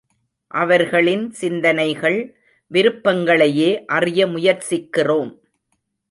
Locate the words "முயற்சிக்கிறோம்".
4.27-5.31